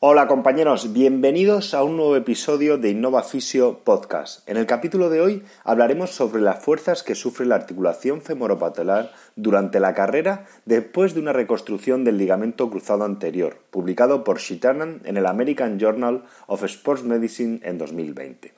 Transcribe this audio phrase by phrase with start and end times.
[0.00, 4.48] Hola compañeros, bienvenidos a un nuevo episodio de Innova Fisio Podcast.
[4.48, 9.80] En el capítulo de hoy hablaremos sobre las fuerzas que sufre la articulación femoropatelar durante
[9.80, 15.26] la carrera después de una reconstrucción del ligamento cruzado anterior, publicado por Shitanan en el
[15.26, 18.57] American Journal of Sports Medicine en 2020.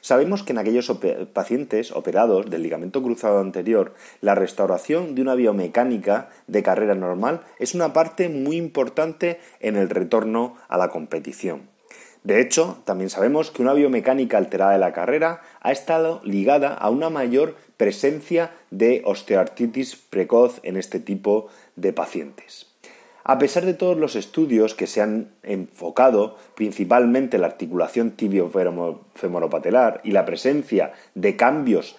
[0.00, 0.90] Sabemos que en aquellos
[1.32, 7.74] pacientes operados del ligamento cruzado anterior, la restauración de una biomecánica de carrera normal es
[7.74, 11.68] una parte muy importante en el retorno a la competición.
[12.22, 16.90] De hecho, también sabemos que una biomecánica alterada de la carrera ha estado ligada a
[16.90, 22.69] una mayor presencia de osteoartritis precoz en este tipo de pacientes.
[23.22, 30.00] A pesar de todos los estudios que se han enfocado principalmente en la articulación tibio-femoropatelar
[30.04, 31.96] y la presencia de cambios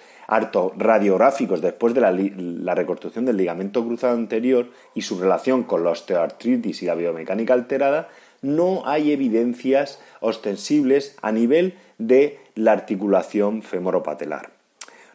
[0.77, 6.81] radiográficos después de la, reconstrucción del ligamento cruzado anterior y su relación con la osteoartritis
[6.81, 8.07] y la biomecánica alterada,
[8.41, 14.60] no hay evidencias ostensibles a nivel de la articulación femoropatelar.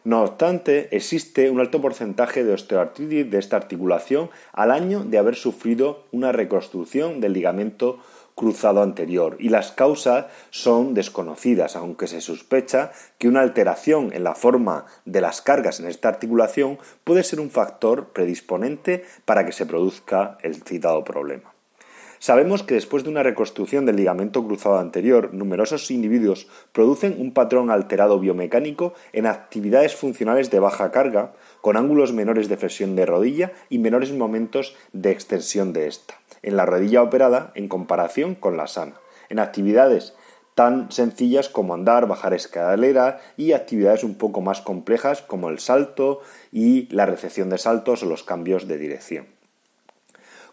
[0.03, 5.35] No obstante, existe un alto porcentaje de osteoartritis de esta articulación al año de haber
[5.35, 7.99] sufrido una reconstrucción del ligamento
[8.37, 14.35] cruzado anterior y las causas son desconocidas, aunque se sospecha que una alteración en la
[14.35, 19.65] forma de las cargas en esta articulación puede ser un factor predisponente para que se
[19.65, 21.56] produzca el citado problema.
[22.19, 27.69] Sabemos que después de una reconstrucción del ligamento cruzado anterior, numerosos individuos producen un patrón
[27.69, 33.51] alterado biomecánico en actividades funcionales de baja carga, con ángulos menores de flexión de rodilla
[33.69, 38.67] y menores momentos de extensión de esta, en la rodilla operada en comparación con la
[38.67, 38.95] sana,
[39.29, 40.15] en actividades
[40.55, 46.21] tan sencillas como andar, bajar escaleras y actividades un poco más complejas como el salto
[46.51, 49.36] y la recepción de saltos o los cambios de dirección.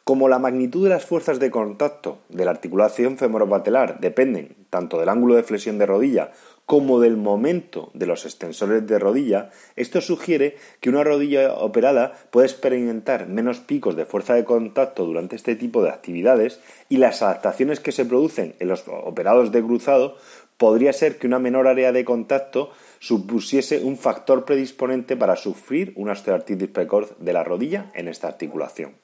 [0.04, 5.08] Como la magnitud de las fuerzas de contacto de la articulación femoropatelar dependen tanto del
[5.08, 6.32] ángulo de flexión de rodilla
[6.66, 12.48] como del momento de los extensores de rodilla, esto sugiere que una rodilla operada puede
[12.48, 16.60] experimentar menos picos de fuerza de contacto durante este tipo de actividades
[16.90, 20.18] y las adaptaciones que se producen en los operados de cruzado
[20.58, 26.12] podría ser que una menor área de contacto supusiese un factor predisponente para sufrir una
[26.12, 29.03] osteoartritis precoz de la rodilla en esta articulación.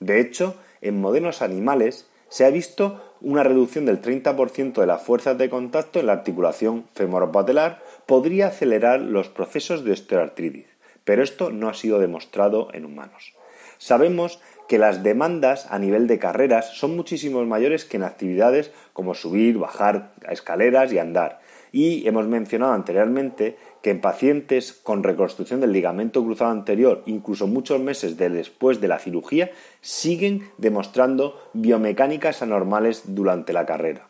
[0.00, 5.38] De hecho, en modelos animales se ha visto una reducción del 30% de las fuerzas
[5.38, 10.66] de contacto en la articulación femoropatelar podría acelerar los procesos de osteoartritis,
[11.04, 13.34] pero esto no ha sido demostrado en humanos.
[13.78, 19.14] Sabemos que las demandas a nivel de carreras son muchísimo mayores que en actividades como
[19.14, 21.40] subir, bajar escaleras y andar,
[21.72, 27.80] y hemos mencionado anteriormente que en pacientes con reconstrucción del ligamento cruzado anterior, incluso muchos
[27.80, 34.08] meses después de la cirugía, siguen demostrando biomecánicas anormales durante la carrera.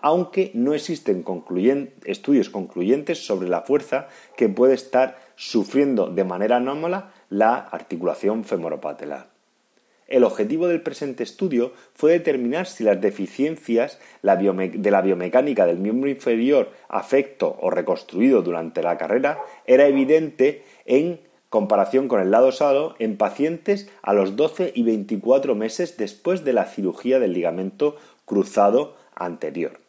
[0.00, 1.24] Aunque no existen
[2.04, 9.37] estudios concluyentes sobre la fuerza que puede estar sufriendo de manera anómala la articulación femoropatelar.
[10.08, 16.08] El objetivo del presente estudio fue determinar si las deficiencias de la biomecánica del miembro
[16.08, 21.20] inferior afecto o reconstruido durante la carrera era evidente en
[21.50, 26.54] comparación con el lado osado en pacientes a los 12 y 24 meses después de
[26.54, 29.87] la cirugía del ligamento cruzado anterior.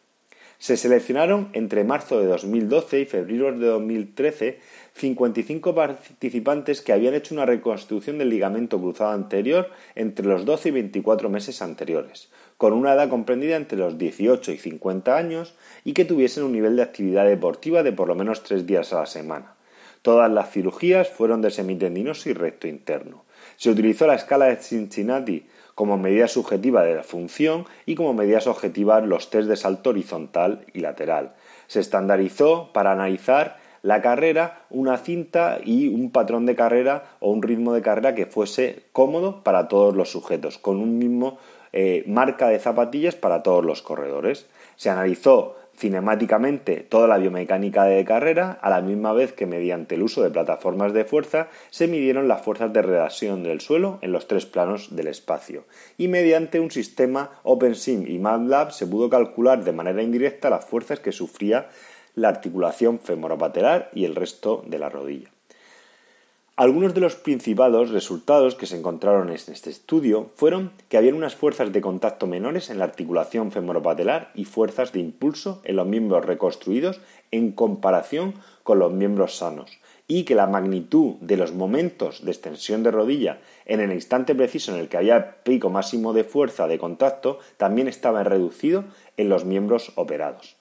[0.60, 4.60] Se seleccionaron entre marzo de 2012 y febrero de 2013
[4.92, 10.72] 55 participantes que habían hecho una reconstrucción del ligamento cruzado anterior entre los 12 y
[10.72, 12.28] 24 meses anteriores,
[12.58, 16.76] con una edad comprendida entre los 18 y 50 años y que tuviesen un nivel
[16.76, 19.54] de actividad deportiva de por lo menos tres días a la semana.
[20.02, 23.24] Todas las cirugías fueron de semitendinoso y recto interno.
[23.56, 28.46] Se utilizó la escala de Cincinnati como medida subjetiva de la función y como medidas
[28.46, 31.34] objetivas los test de salto horizontal y lateral.
[31.66, 37.42] Se estandarizó para analizar la carrera, una cinta y un patrón de carrera o un
[37.42, 41.38] ritmo de carrera que fuese cómodo para todos los sujetos, con un mismo
[41.72, 44.46] eh, marca de zapatillas para todos los corredores.
[44.76, 50.02] Se analizó cinemáticamente toda la biomecánica de carrera, a la misma vez que mediante el
[50.02, 54.28] uso de plataformas de fuerza se midieron las fuerzas de reacción del suelo en los
[54.28, 55.64] tres planos del espacio.
[55.96, 61.00] Y mediante un sistema OpenSim y MATLAB se pudo calcular de manera indirecta las fuerzas
[61.00, 61.68] que sufría
[62.14, 65.30] la articulación femoropatelar y el resto de la rodilla.
[66.60, 71.34] Algunos de los principales resultados que se encontraron en este estudio fueron que había unas
[71.34, 76.26] fuerzas de contacto menores en la articulación femoropatelar y fuerzas de impulso en los miembros
[76.26, 82.30] reconstruidos en comparación con los miembros sanos, y que la magnitud de los momentos de
[82.30, 86.68] extensión de rodilla en el instante preciso en el que había pico máximo de fuerza
[86.68, 88.84] de contacto también estaba reducido
[89.16, 90.59] en los miembros operados.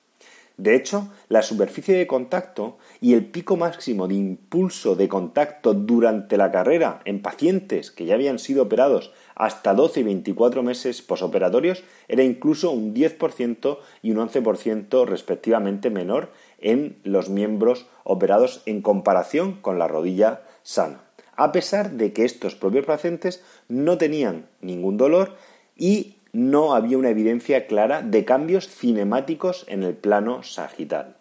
[0.60, 6.36] De hecho, la superficie de contacto y el pico máximo de impulso de contacto durante
[6.36, 11.86] la carrera en pacientes que ya habían sido operados hasta 12 y 24 meses posoperatorios
[12.10, 16.30] era incluso un 10% y un 11% respectivamente menor
[16.60, 21.06] en los miembros operados en comparación con la rodilla sana,
[21.38, 25.38] a pesar de que estos propios pacientes no tenían ningún dolor
[25.78, 31.16] y no había una evidencia clara de cambios cinemáticos en el plano sagital.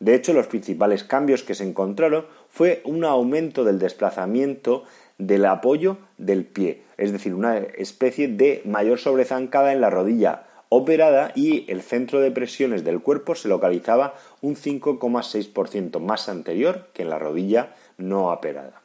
[0.00, 4.84] De hecho, los principales cambios que se encontraron fue un aumento del desplazamiento
[5.18, 11.32] del apoyo del pie, es decir, una especie de mayor sobrezancada en la rodilla operada
[11.34, 17.10] y el centro de presiones del cuerpo se localizaba un 5,6% más anterior que en
[17.10, 18.80] la rodilla no operada.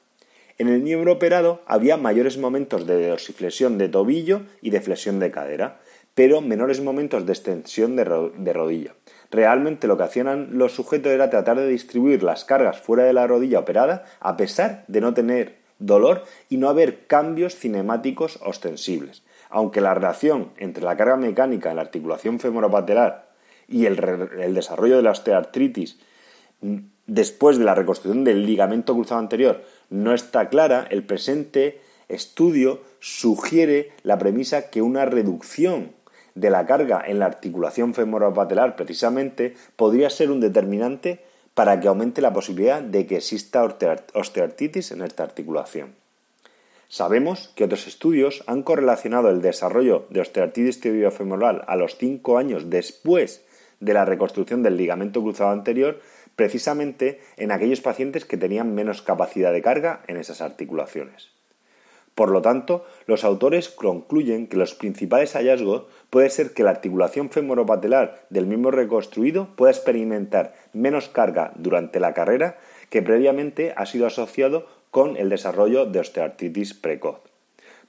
[0.58, 5.30] En el miembro operado había mayores momentos de dorsiflexión de tobillo y de flexión de
[5.30, 5.80] cadera,
[6.14, 8.06] pero menores momentos de extensión de,
[8.54, 8.96] rodilla.
[9.32, 13.28] Realmente lo que hacían los sujetos era tratar de distribuir las cargas fuera de la
[13.28, 19.24] rodilla operada a pesar de no tener dolor y no haber cambios cinemáticos ostensibles.
[19.50, 23.28] Aunque la relación entre la carga mecánica en la articulación femoropatelar
[23.68, 24.00] y el,
[24.40, 26.00] el desarrollo de la osteoartritis
[26.62, 32.82] mm, después de la reconstrucción del ligamento cruzado anterior no está clara, el presente estudio
[33.00, 35.92] sugiere la premisa que una reducción
[36.36, 41.22] de la carga en la articulación femoropatelar precisamente podría ser un determinante
[41.54, 45.96] para que aumente la posibilidad de que exista osteoartritis en esta articulación.
[46.90, 52.70] Sabemos que otros estudios han correlacionado el desarrollo de osteoartritis tibiofemoral a los 5 años
[52.70, 53.45] después
[53.86, 56.02] de la reconstrucción del ligamento cruzado anterior
[56.36, 61.30] precisamente en aquellos pacientes que tenían menos capacidad de carga en esas articulaciones.
[62.16, 67.30] Por lo tanto, los autores concluyen que los principales hallazgos puede ser que la articulación
[67.30, 72.58] femoropatelar del miembro reconstruido pueda experimentar menos carga durante la carrera
[72.90, 77.35] que previamente ha sido asociado con el desarrollo de osteoartritis precoz.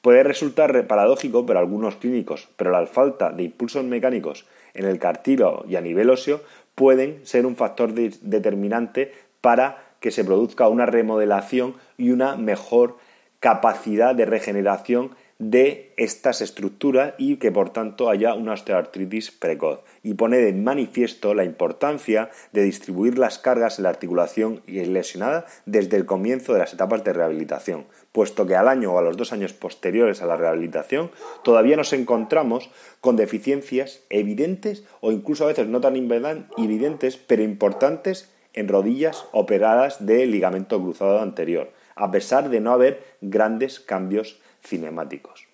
[0.07, 5.65] Puede resultar paradójico para algunos clínicos, pero la falta de impulsos mecánicos en el cartílago
[5.69, 6.43] y a nivel óseo
[6.77, 12.99] pueden ser un factor determinante para que se produzca una remodelación y una mejor
[13.41, 19.81] capacidad de regeneración de estas estructuras y que por tanto haya una osteoartritis precoz.
[20.03, 25.97] Y pone de manifiesto la importancia de distribuir las cargas en la articulación lesionada desde
[25.97, 29.33] el comienzo de las etapas de rehabilitación, puesto que al año o a los dos
[29.33, 31.11] años posteriores a la rehabilitación
[31.45, 38.31] todavía nos encontramos con deficiencias evidentes o incluso a veces no tan evidentes pero importantes
[38.55, 45.47] en rodillas operadas de ligamento cruzado anterior, a pesar de no haber grandes cambios cinemáticos.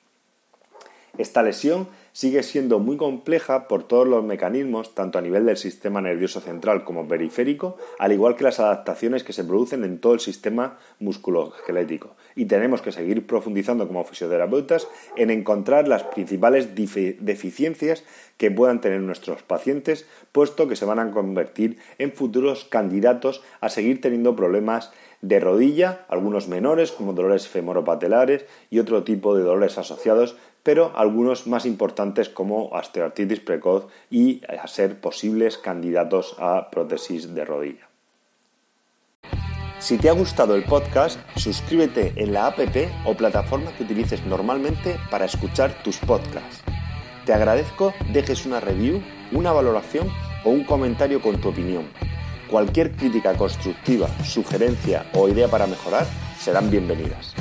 [1.19, 6.01] Esta lesión sigue siendo muy compleja por todos los mecanismos, tanto a nivel del sistema
[6.01, 10.21] nervioso central como periférico, al igual que las adaptaciones que se producen en todo el
[10.21, 12.15] sistema musculoesquelético.
[12.37, 18.05] Y tenemos que seguir profundizando como fisioterapeutas en encontrar las principales deficiencias
[18.37, 23.69] que puedan tener nuestros pacientes, puesto que se van a convertir en futuros candidatos a
[23.69, 24.93] seguir teniendo problemas
[25.23, 31.47] de rodilla, algunos menores como dolores femoropatelares y otro tipo de dolores asociados, pero algunos
[31.47, 37.89] más importantes como osteoartritis precoz y a ser posibles candidatos a prótesis de rodilla.
[39.83, 42.61] Si te ha gustado el podcast, suscríbete en la app
[43.05, 46.63] o plataforma que utilices normalmente para escuchar tus podcasts.
[47.27, 49.03] Te agradezco dejes una review,
[49.33, 50.09] una valoración
[50.45, 51.89] o un comentario con tu opinión.
[52.49, 56.07] Cualquier crítica constructiva, sugerencia o idea para mejorar
[56.39, 57.35] serán bienvenidas.